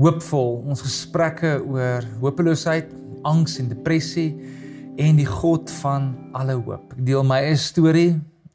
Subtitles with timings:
[0.00, 2.88] hoopvol ons gesprekke oor hopeloosheid,
[3.28, 4.30] angs en depressie
[5.00, 6.94] en die God van alle hoop.
[6.96, 8.14] Ek deel my eie storie,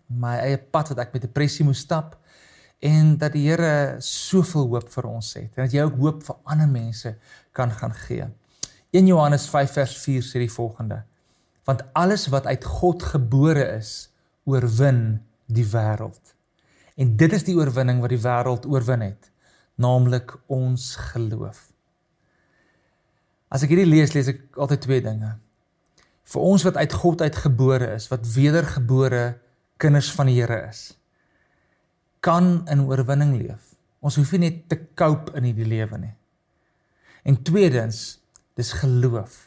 [0.10, 2.16] my eie pad wat ek met depressie moes stap
[2.86, 6.40] en dat die Here soveel hoop vir ons het en dat jy ook hoop vir
[6.50, 7.14] ander mense
[7.56, 8.26] kan gaan gee.
[8.96, 11.04] 1 Johannes 5 vers 4 sê die volgende:
[11.68, 14.10] Want alles wat uit God gebore is,
[14.46, 16.34] oorwin die wêreld.
[16.96, 19.32] En dit is die oorwinning wat die wêreld oorwin het,
[19.82, 21.70] naamlik ons geloof.
[23.52, 25.36] As ek hierdie lees, lees ek altyd twee dinge.
[26.26, 29.26] Vir ons wat uit God uitgebore is, wat wedergebore
[29.82, 30.96] kinders van die Here is,
[32.26, 33.76] kan in oorwinning leef.
[34.06, 36.14] Ons hoef nie net te cope in hierdie lewe nie.
[37.26, 38.20] En tweedens,
[38.58, 39.46] dis geloof.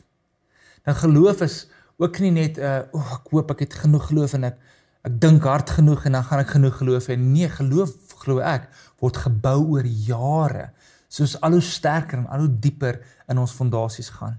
[0.87, 1.67] Dan geloof is
[1.99, 4.59] ook nie net 'n uh, o, oh, ek hoop ek het genoeg geloof en ek
[5.03, 7.17] ek dink hard genoeg en dan gaan ek genoeg geloof hê.
[7.17, 8.69] Nee, geloof glo ek
[9.03, 10.71] word gebou oor jare,
[11.09, 14.37] soos al hoe sterker en al hoe dieper in ons fondasies gaan.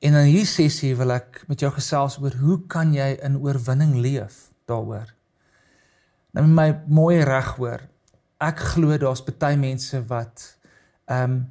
[0.00, 3.96] En in hierdie sessie wil ek met jou gesels oor hoe kan jy in oorwinning
[4.00, 5.12] leef daaroor.
[6.36, 7.86] Nou my mooi reg hoor.
[8.44, 10.52] Ek glo daar's baie mense wat
[11.06, 11.44] ehm um,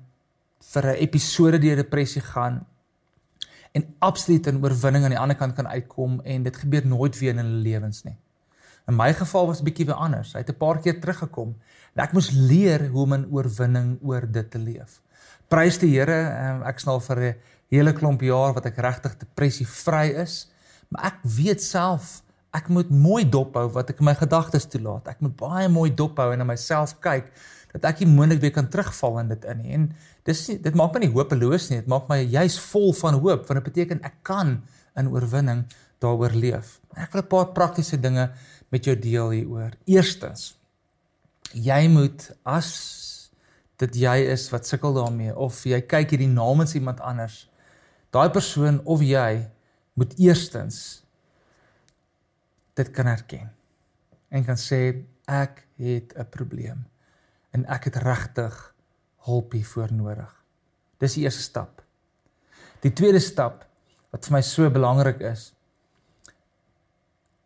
[0.66, 2.66] vir 'n episode deur depressie gaan
[3.76, 7.36] en absoluut in oorwinning aan die ander kant kan uitkom en dit gebeur nooit weer
[7.36, 8.18] in hulle lewens nie.
[8.88, 10.34] In my geval was 'n bietjie weer anders.
[10.34, 11.56] Hy het 'n paar keer teruggekom
[11.96, 15.02] en ek moes leer hoe om in oorwinning oor dit te leef.
[15.48, 16.20] Prys die Here,
[16.50, 17.36] um, ek snal vir 'n
[17.70, 20.52] hele klomp jaar wat ek regtig depressie vry is,
[20.90, 22.22] maar ek weet self
[22.56, 25.08] ek moet mooi dophou wat ek in my gedagtes toelaat.
[25.08, 27.32] Ek moet baie mooi dophou en na myself kyk
[27.76, 29.74] dat ek nie moontlik weer kan terugval in dit in nie.
[29.74, 29.90] En
[30.24, 31.82] dis dit maak my nie hopeloos nie.
[31.82, 34.62] Dit maak my juis vol van hoop want dit beteken ek kan
[34.96, 35.66] in oorwinning
[36.04, 36.80] daaroor leef.
[36.96, 38.30] Ek wil 'n paar praktiese dinge
[38.74, 39.76] met jou deel hieroor.
[39.86, 40.54] Eerstens,
[41.54, 42.72] jy moet as
[43.82, 47.46] dit jy is wat sukkel daarmee of jy kyk hierdie namens iemand anders,
[48.16, 49.46] daai persoon of jy
[50.00, 51.04] moet eerstens
[52.76, 53.52] dit kan erken
[54.32, 56.86] en kan sê ek het 'n probleem
[57.52, 58.76] en ek het regtig
[59.26, 60.32] hulp hiervoor nodig.
[61.00, 61.82] Dis die eerste stap.
[62.82, 63.66] Die tweede stap
[64.12, 65.54] wat vir my so belangrik is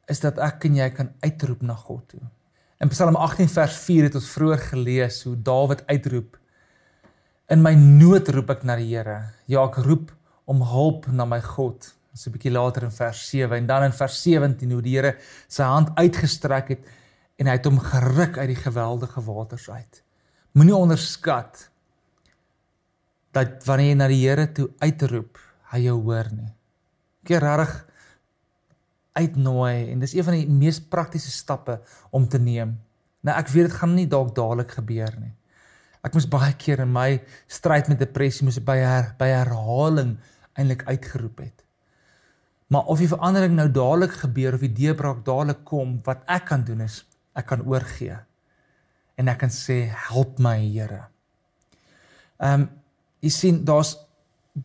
[0.10, 2.22] is dat ek en jy kan uitroep na God toe.
[2.80, 6.38] In Psalm 18 vers 4 het ons vroeër gelees hoe Dawid uitroep:
[7.50, 9.34] In my nood roep ek na die Here.
[9.46, 10.12] Ja, ek roep
[10.46, 13.94] om hulp na my God Dis 'n bietjie later in vers 7 en dan in
[13.94, 15.16] vers 17 hoe die Here
[15.48, 16.88] sy hand uitgestrek het
[17.40, 20.02] en hy het hom geruk uit die geweldige waters uit.
[20.52, 21.70] Moenie onderskat
[23.32, 25.38] dat wanneer jy na die Here toe uitroep,
[25.72, 26.52] hy jou hoor nie.
[27.24, 27.86] Keer regtig
[29.20, 31.80] uitnooi en dis een van die mees praktiese stappe
[32.16, 32.78] om te neem.
[33.26, 35.34] Nou ek weet dit gaan nie dalk dadelik gebeur nie.
[36.06, 37.20] Ek moes baie keer in my
[37.52, 40.16] stryd met depressie moes by her, by herhaling
[40.56, 41.66] eintlik uitgeroep het.
[42.70, 46.64] Maar of die verandering nou dadelik gebeur of die deurbraak dadelik kom, wat ek kan
[46.64, 47.02] doen is
[47.38, 48.18] ek kan oorgee.
[49.20, 51.08] En ek kan sê help my Here.
[52.40, 52.70] Ehm um,
[53.20, 53.98] jy sien daar's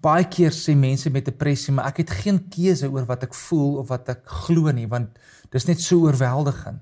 [0.03, 3.81] baie keer sê mense met depressie, maar ek het geen keuse oor wat ek voel
[3.83, 5.19] of wat ek glo nie, want
[5.53, 6.81] dis net so oorweldigend.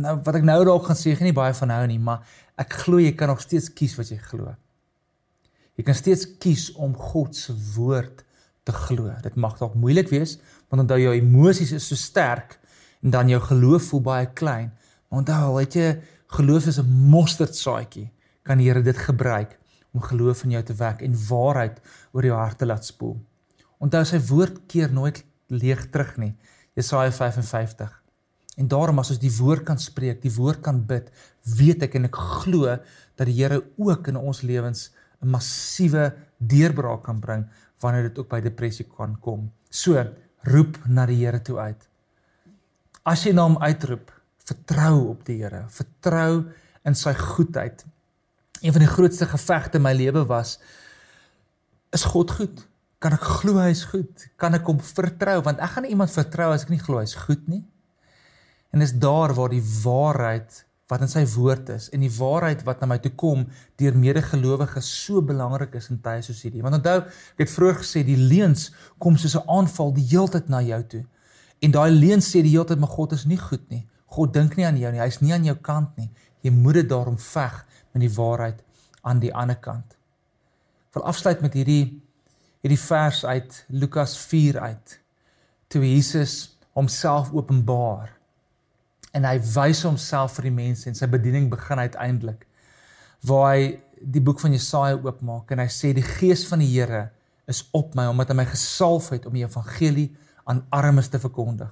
[0.00, 2.26] Nou wat ek nou dalk gaan sê, ek nie baie van hou nie, maar
[2.60, 4.54] ek glo jy kan nog steeds kies wat jy glo.
[5.78, 8.24] Jy kan steeds kies om God se woord
[8.68, 9.08] te glo.
[9.24, 10.36] Dit mag dalk moeilik wees,
[10.68, 12.58] want onthou jou emosies is so sterk
[13.00, 14.68] en dan jou geloof voel baie klein.
[15.08, 15.88] Maar onthou, weet jy,
[16.36, 18.10] geloof is 'n mosterdsaadjie.
[18.44, 19.59] Kan die Here dit gebruik
[19.92, 21.80] om geloof in jou te wek en waarheid
[22.12, 23.16] oor jou hart te laat spoel.
[23.80, 26.34] Onthou sy woord keer nooit leeg terug nie.
[26.78, 27.90] Jesaja 55.
[28.60, 31.08] En daarom as ons die woord kan spreek, die woord kan bid,
[31.56, 32.76] weet ek en ek glo
[33.16, 34.90] dat die Here ook in ons lewens
[35.22, 37.44] 'n massiewe deurbraak kan bring
[37.80, 39.50] wanneer dit ook by depressie kan kom.
[39.70, 39.96] So,
[40.44, 41.88] roep na die Here toe uit.
[43.04, 44.12] As jy na hom uitroep,
[44.44, 46.50] vertrou op die Here, vertrou
[46.84, 47.84] in sy goedheid.
[48.60, 50.58] Een van die grootste gevegte in my lewe was
[51.90, 52.66] is God goed?
[53.00, 54.26] Kan ek glo hy is goed?
[54.38, 55.40] Kan ek hom vertrou?
[55.46, 57.62] Want ek gaan iemand vertrou as ek nie glo hy is goed nie.
[58.70, 60.60] En dis daar waar die waarheid
[60.90, 63.46] wat in sy woord is en die waarheid wat na my toe kom
[63.80, 66.62] deur medegelowiges so belangrik is in tye soos hierdie.
[66.66, 66.98] Want onthou,
[67.38, 71.04] ek het vroeër gesê die leuns kom soos 'n aanval die heeltyd na jou toe.
[71.62, 73.86] En daai leuns sê die heeltyd maar God is nie goed nie.
[74.06, 75.00] God dink nie aan jou nie.
[75.00, 76.10] Hy's nie aan jou kant nie.
[76.42, 78.62] Jy moet dit daarom veg met die waarheid
[79.00, 79.96] aan die ander kant.
[80.90, 82.00] Ek wil afsluit met hierdie
[82.60, 84.96] hierdie vers uit Lukas 4 uit.
[85.72, 88.12] Toe Jesus homself openbaar
[89.16, 92.44] en hy wys homself vir die mense en sy bediening begin uiteindelik
[93.26, 93.62] waar hy
[94.00, 97.08] die boek van Jesaja oopmaak en hy sê die gees van die Here
[97.50, 100.08] is op my omdat hy my gesalf het om die evangelie
[100.48, 101.70] aan armes te verkondig.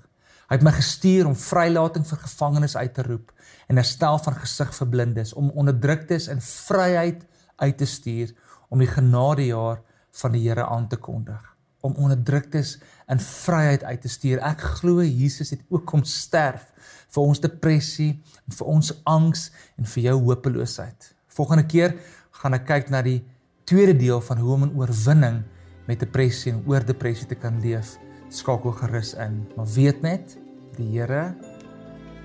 [0.49, 3.35] Hy het my gestuur om vrylating vir gevangenes uit te roep
[3.69, 7.27] en herstel van gesig vir blindes, om onderdruktes in vryheid
[7.61, 8.33] uit te stuur,
[8.73, 9.83] om die genadejaar
[10.23, 11.43] van die Here aan te kondig,
[11.85, 12.79] om onderdruktes
[13.13, 14.41] in vryheid uit te stuur.
[14.41, 16.73] Ek glo Jesus het ook kom sterf
[17.13, 18.11] vir ons depressie
[18.49, 21.13] vir ons angs en vir jou hopeloosheid.
[21.29, 21.99] Volgende keer
[22.41, 23.21] gaan ek kyk na die
[23.69, 25.43] tweede deel van hoe om 'n oorwinning
[25.87, 27.99] met depressie en oor depressie te kan leef.
[28.29, 30.39] Skakel gerus in, maar weet net
[30.77, 31.35] die Here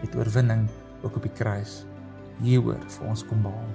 [0.02, 0.70] het oorwinning
[1.04, 1.86] ook op die kruis
[2.44, 3.70] hieroor vir ons kom behaal.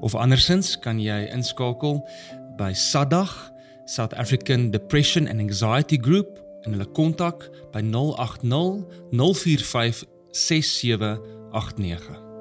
[0.00, 2.08] Of andersins kan jy inskakel
[2.56, 3.51] by SADAG,
[3.84, 12.31] South African Depression and Anxiety Group en hulle kontak by 080 045 6789.